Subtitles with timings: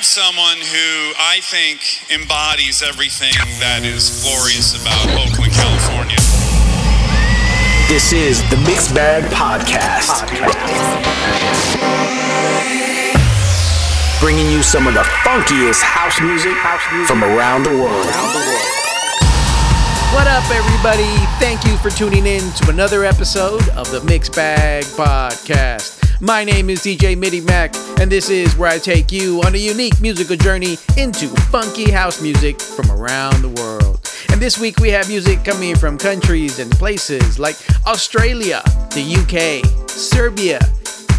[0.00, 6.16] have someone who I think embodies everything that is glorious about Oakland, California.
[7.84, 10.24] This is the Mixed Bag Podcast.
[14.20, 16.56] Bringing you some of the funkiest house music
[17.04, 18.08] from around the world.
[20.16, 21.12] What up, everybody?
[21.44, 25.99] Thank you for tuning in to another episode of the Mixed Bag Podcast.
[26.22, 30.02] My name is DJ MIDIMACK, and this is where I take you on a unique
[30.02, 34.06] musical journey into funky house music from around the world.
[34.30, 37.56] And this week we have music coming from countries and places like
[37.86, 38.60] Australia,
[38.92, 40.60] the UK, Serbia,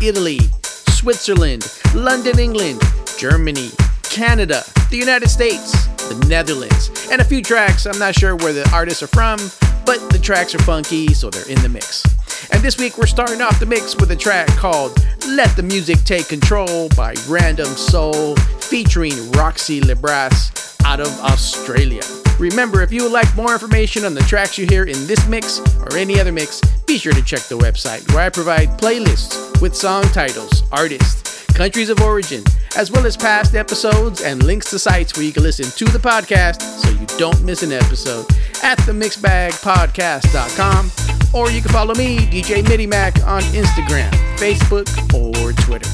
[0.03, 2.79] Italy, Switzerland, London, England,
[3.17, 3.71] Germany,
[4.03, 7.87] Canada, the United States, the Netherlands, and a few tracks.
[7.87, 9.39] I'm not sure where the artists are from,
[9.83, 12.05] but the tracks are funky, so they're in the mix.
[12.51, 16.03] And this week we're starting off the mix with a track called Let the Music
[16.03, 22.01] Take Control by Random Soul featuring Roxy Lebrasse out of Australia.
[22.39, 25.59] Remember, if you would like more information on the tracks you hear in this mix
[25.59, 29.75] or any other mix, be sure to check the website where I provide playlists with
[29.75, 32.43] song titles, artists, countries of origin,
[32.77, 35.99] as well as past episodes and links to sites where you can listen to the
[35.99, 38.25] podcast so you don't miss an episode
[38.63, 45.89] at themixbagpodcast.com or you can follow me, DJ MIDIMACK, on Instagram, Facebook, or Twitter.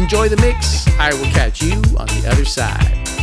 [0.00, 0.86] Enjoy the mix.
[0.98, 3.15] I will catch you on the other side.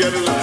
[0.00, 0.39] Yeah.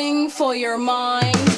[0.00, 1.49] For your mind.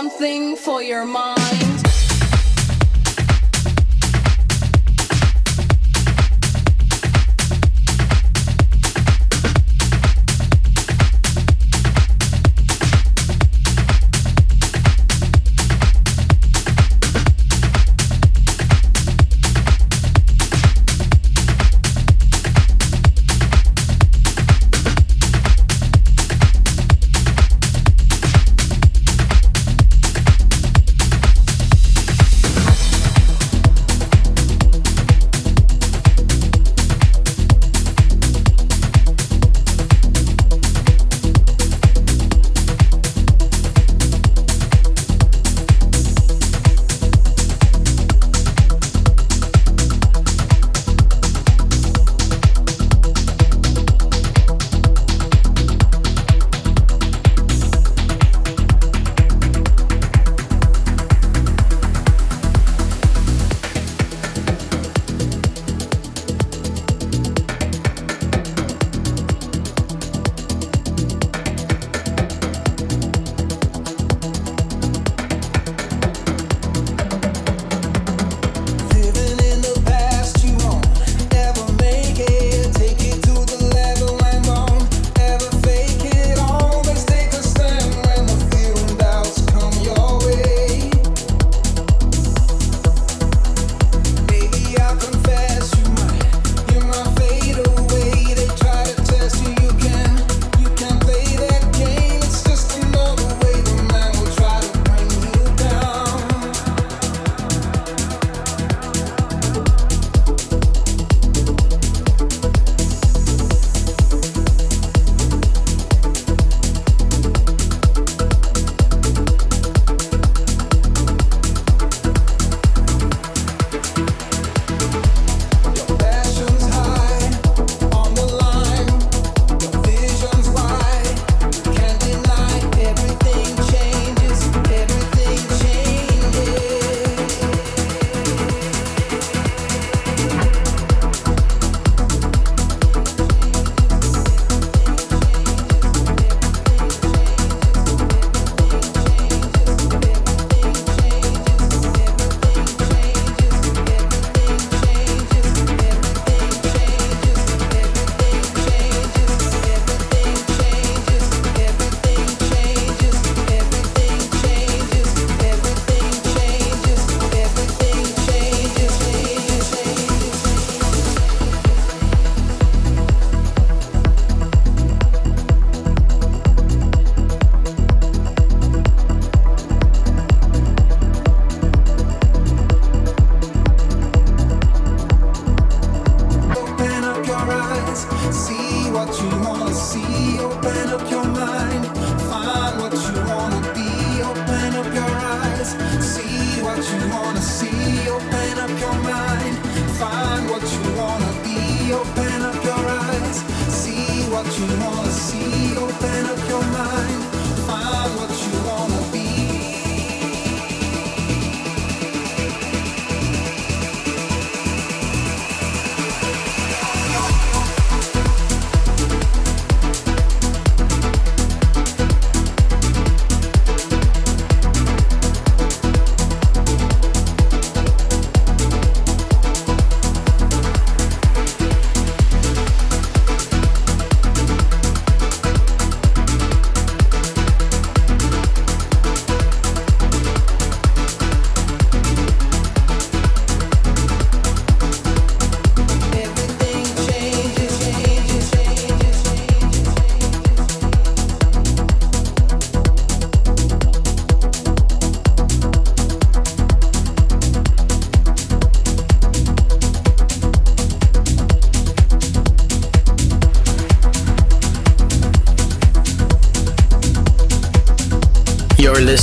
[0.00, 1.69] Something for your mind.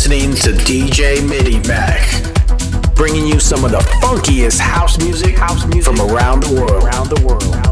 [0.08, 6.00] Listening to DJ MIDIMACK, bringing you some of the funkiest house music, house music from
[6.10, 6.82] around the world.
[6.82, 7.67] Around the world.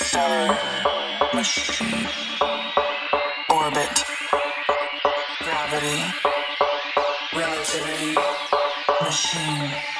[0.00, 0.58] interstellar
[1.34, 2.08] machine.
[3.50, 4.04] Orbit.
[5.42, 6.02] Gravity.
[7.36, 8.16] Relativity.
[9.02, 9.99] Machine.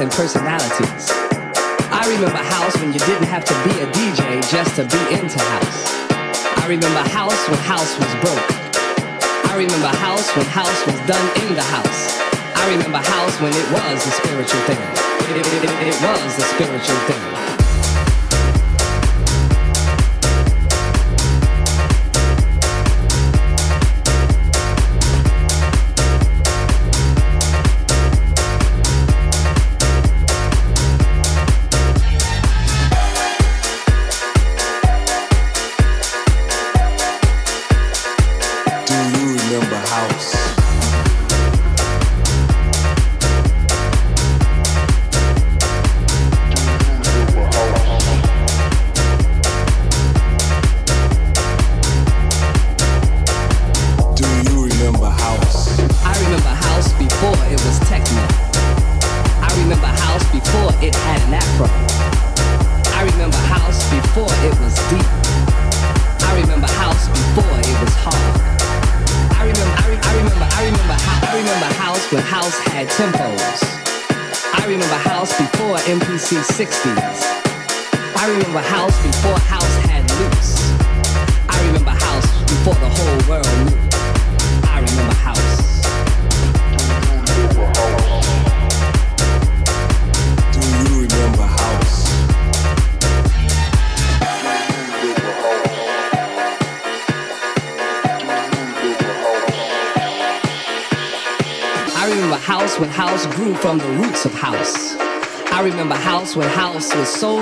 [0.00, 1.10] And personalities.
[1.92, 5.38] I remember house when you didn't have to be a DJ just to be into
[5.38, 5.84] house.
[6.56, 8.48] I remember house when house was broke.
[9.52, 12.16] I remember house when house was done in the house.
[12.56, 14.80] I remember house when it was a spiritual thing.
[15.28, 17.49] It, it, it, it was a spiritual thing.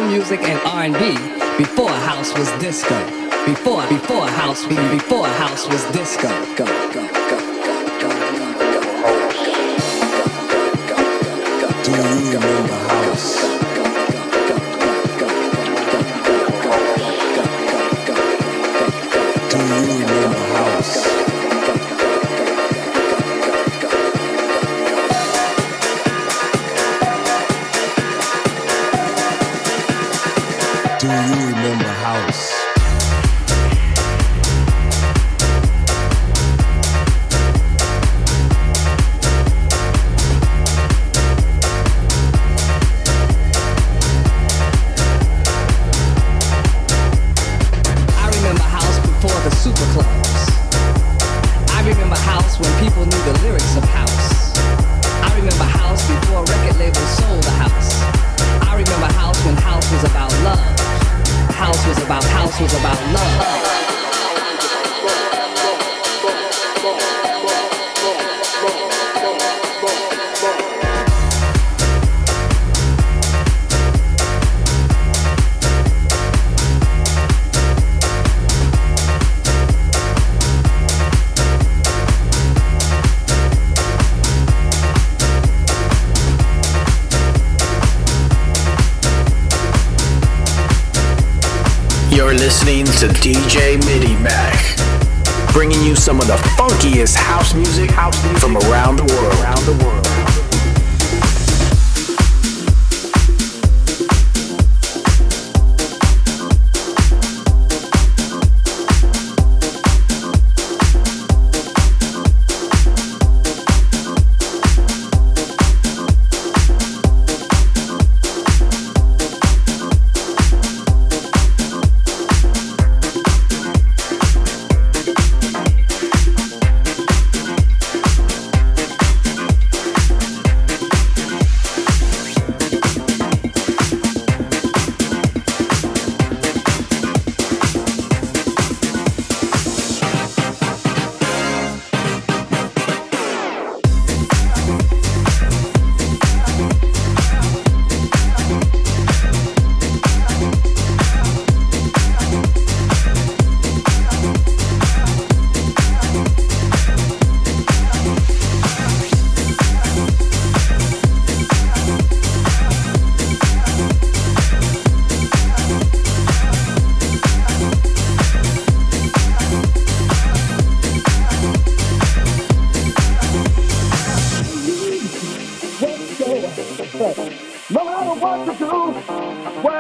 [0.03, 1.15] Music and R&B
[1.59, 2.99] before house was disco.
[3.45, 6.29] Before before house before house was disco.
[6.55, 7.18] Go go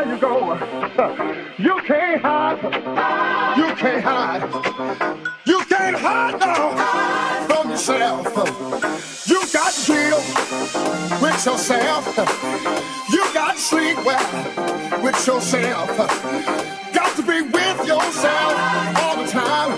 [0.09, 0.55] you go.
[1.59, 2.63] You can't hide.
[3.57, 5.19] You can't hide.
[5.45, 8.27] You can't hide now from yourself.
[9.27, 10.19] You got to deal
[11.21, 12.07] with yourself.
[13.11, 15.97] You got to sleep well with yourself.
[16.95, 18.55] Got to be with yourself
[19.03, 19.71] all the time.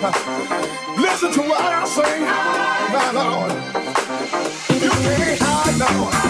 [1.01, 2.23] Listen to what I sing,
[2.93, 3.53] my Lord.
[4.83, 6.30] You can't hide.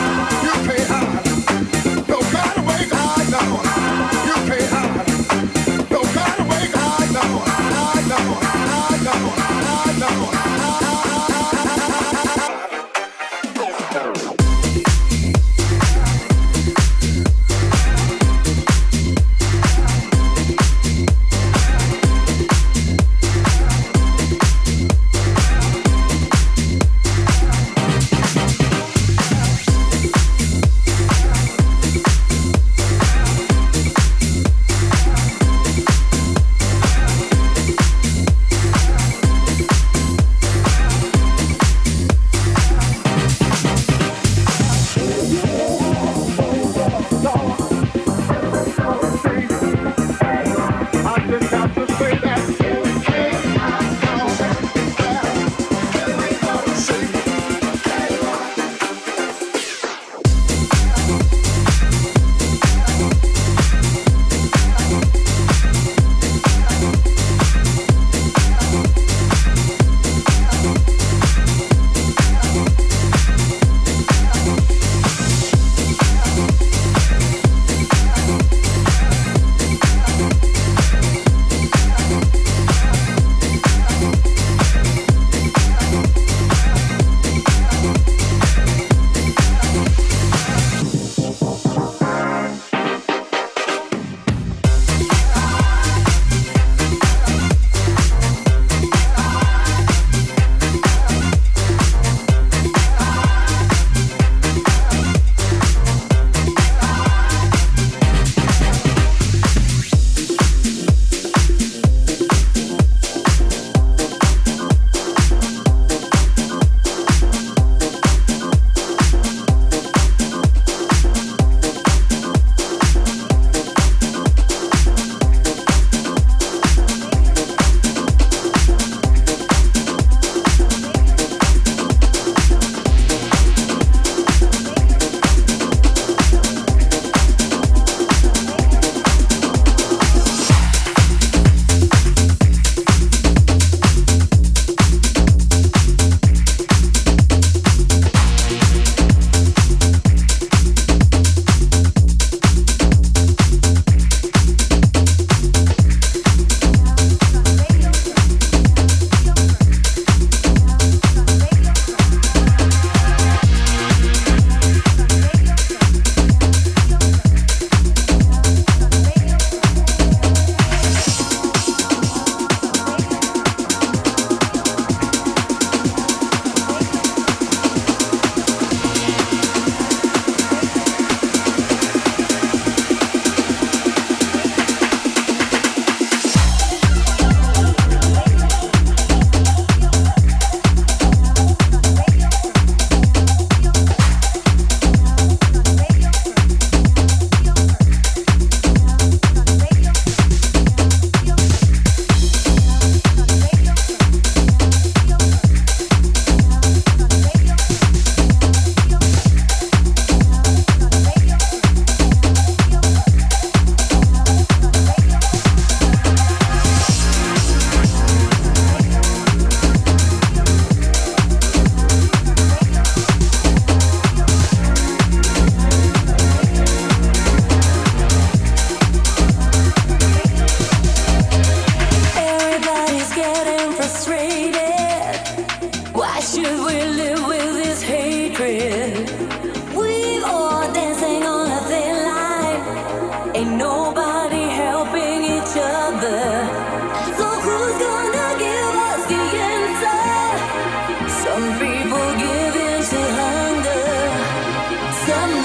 [255.11, 255.39] Some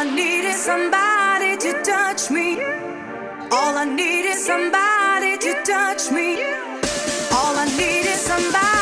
[0.00, 2.54] I need is somebody to touch me.
[3.52, 6.42] All I need is somebody to touch me.
[7.36, 8.79] All I need is somebody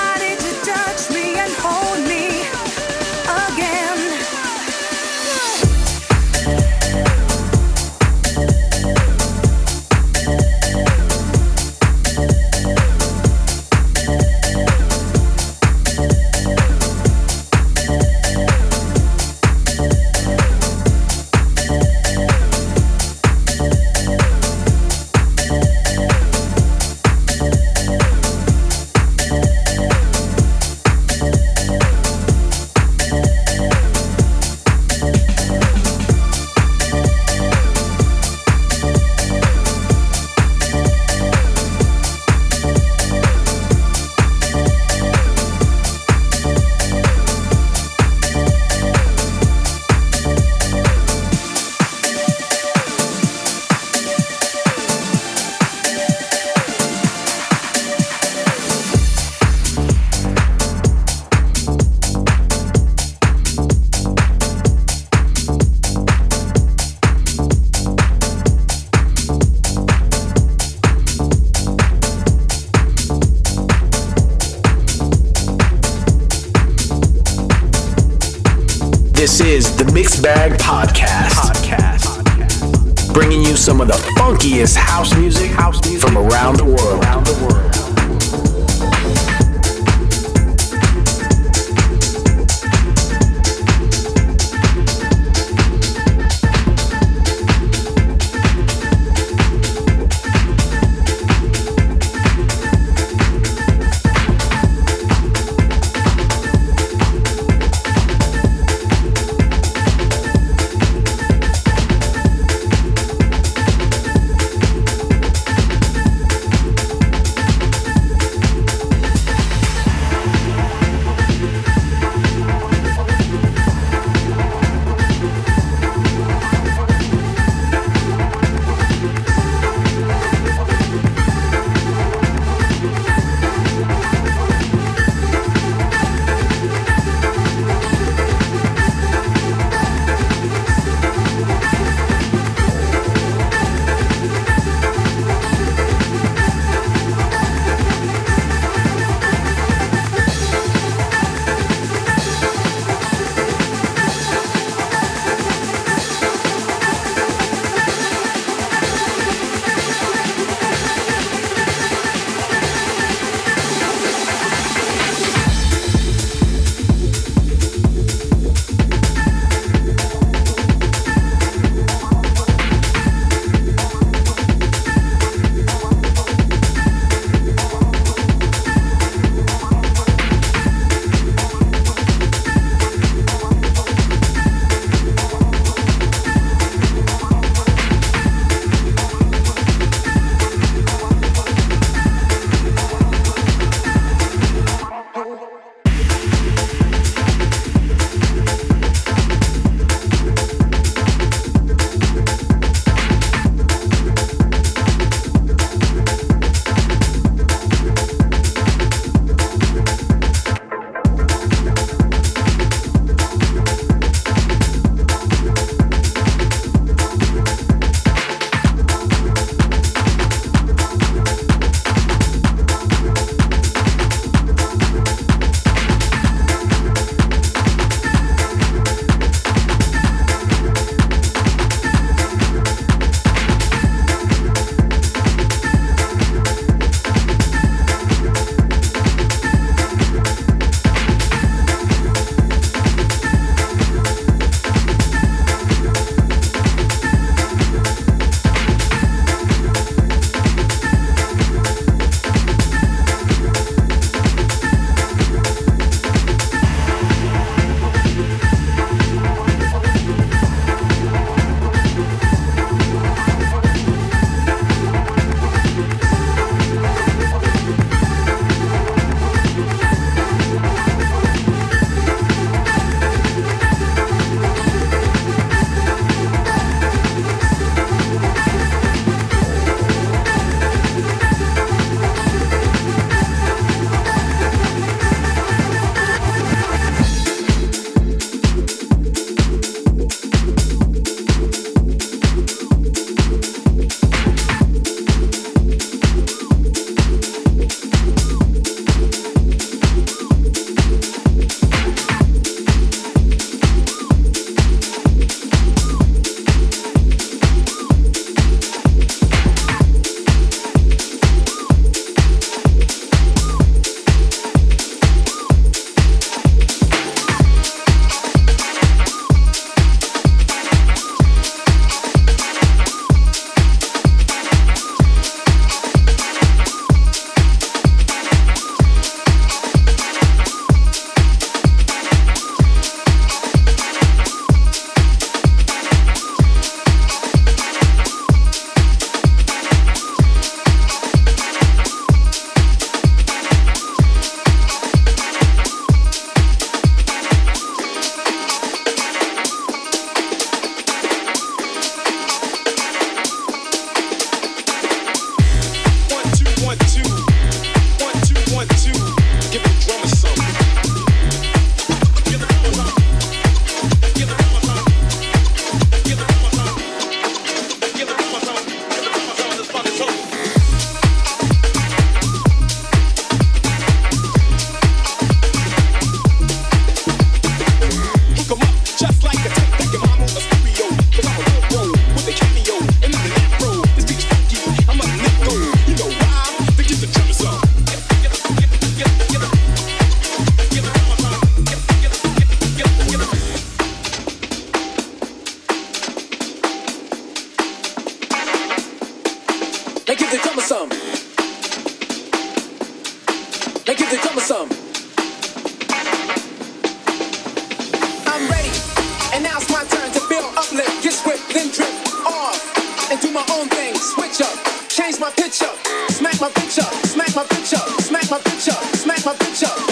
[415.21, 415.67] my picture,
[416.09, 419.88] smack my picture, smack my picture, smack my picture, smack my picture.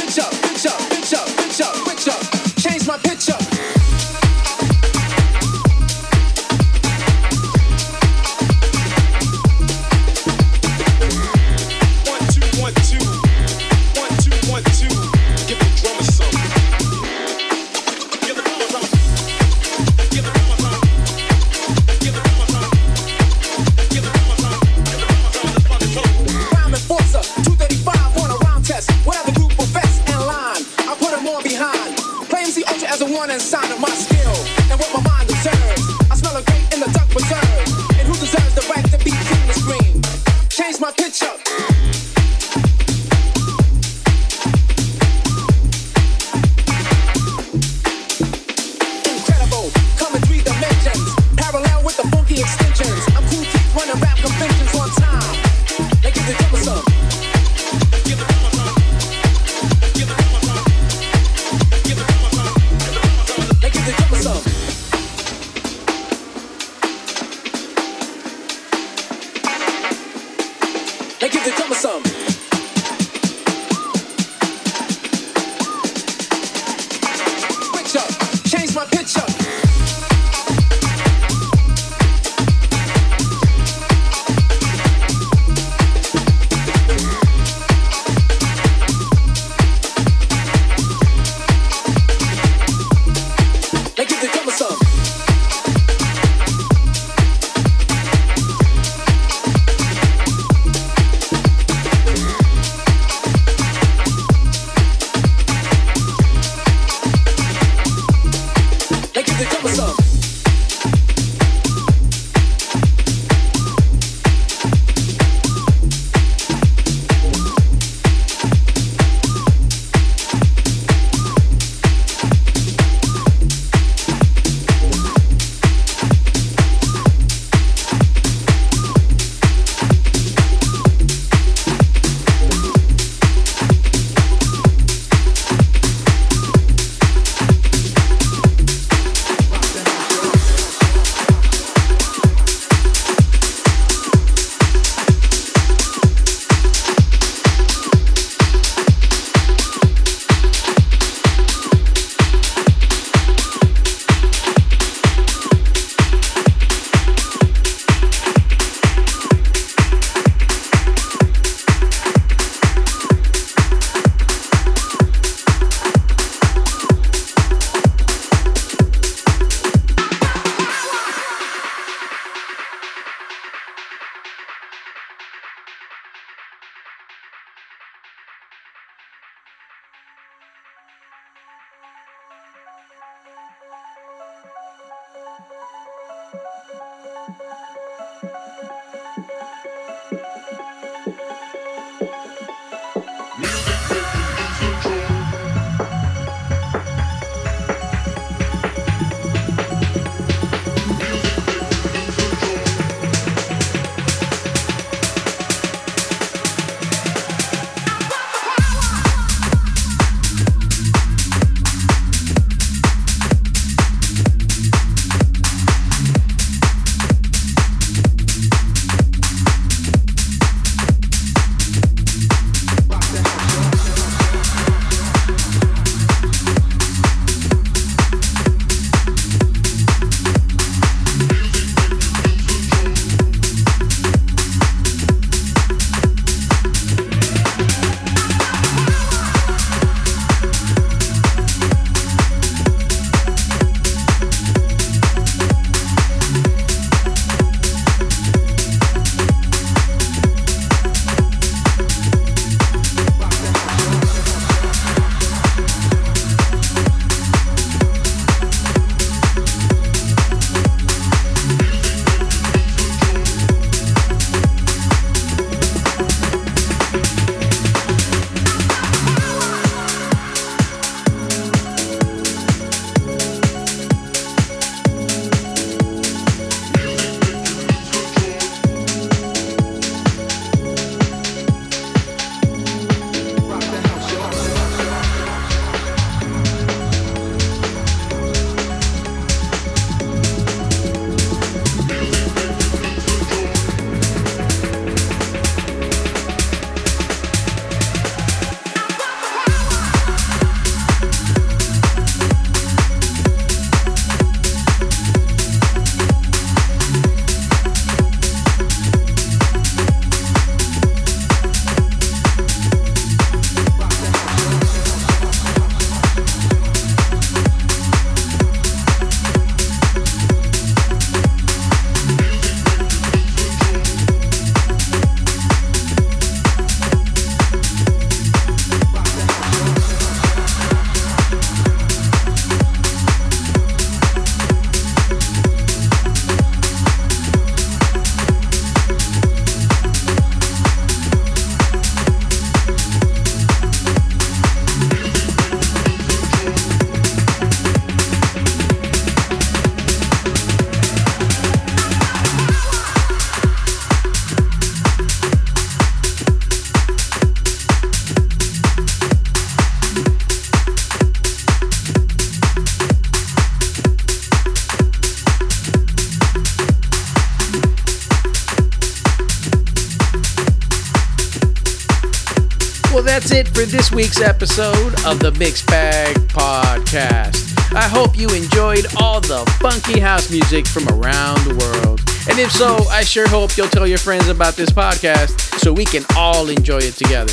[373.96, 377.56] Week's episode of the Mixed Bag Podcast.
[377.74, 382.00] I hope you enjoyed all the funky house music from around the world.
[382.28, 385.86] And if so, I sure hope you'll tell your friends about this podcast so we
[385.86, 387.32] can all enjoy it together.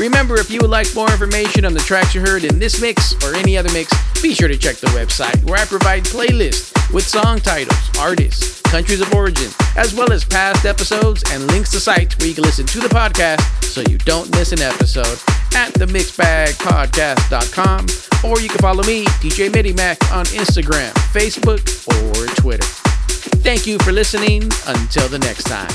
[0.00, 3.14] Remember, if you would like more information on the tracks you heard in this mix
[3.24, 7.06] or any other mix, be sure to check the website where I provide playlists with
[7.06, 12.18] song titles, artists, countries of origin, as well as past episodes and links to sites
[12.18, 15.20] where you can listen to the podcast so you don't miss an episode
[15.54, 17.86] at themixbagpodcast.com
[18.24, 22.66] or you can follow me, DJ MIDIMACK, on Instagram, Facebook, or Twitter.
[23.42, 24.44] Thank you for listening.
[24.66, 25.70] Until the next time.